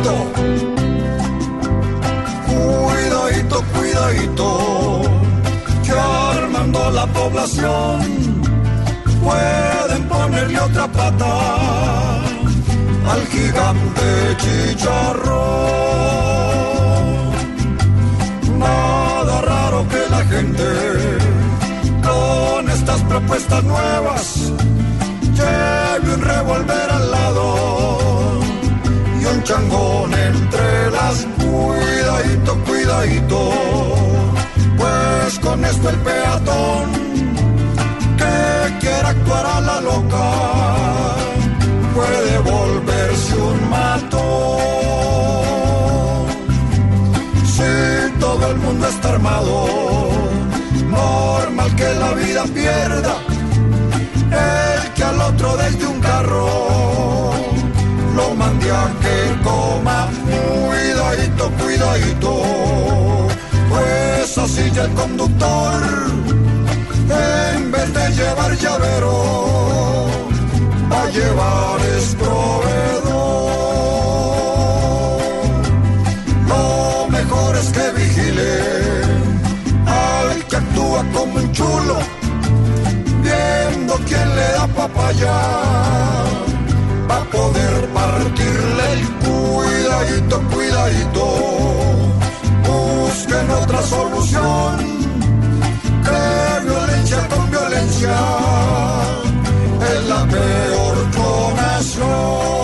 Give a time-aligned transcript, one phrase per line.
[0.00, 0.14] cuidadito.
[2.46, 5.02] Cuidadito, cuidadito.
[5.84, 8.00] Que armando la población
[9.22, 12.20] pueden ponerle otra pata
[13.10, 15.40] al gigante chicharrón.
[18.58, 20.64] Nada raro que la gente
[22.02, 24.52] con estas propuestas nuevas
[25.34, 26.22] lleve un
[29.70, 33.50] changón entre las cuidadito, cuidadito,
[34.76, 36.92] pues con esto el peatón
[38.16, 40.30] que quiera actuar a la loca
[41.94, 44.20] puede volverse un matón.
[47.44, 49.66] Si todo el mundo está armado,
[50.88, 53.16] normal que la vida pierda
[54.30, 55.89] el que al otro carro
[58.68, 60.08] a que coma.
[60.66, 62.42] Cuidadito, cuidadito,
[63.68, 65.82] pues así ya el conductor,
[67.54, 70.06] en vez de llevar llavero,
[70.92, 73.50] va a llevar esprovedor.
[76.48, 78.52] Lo mejor es que vigile
[79.86, 81.98] al que actúa como un chulo
[83.22, 85.59] viendo quién le da papaya
[90.38, 91.26] cuidadito,
[92.66, 94.76] busquen otra solución.
[96.04, 98.16] Que violencia con violencia
[99.92, 102.59] es la peor conación.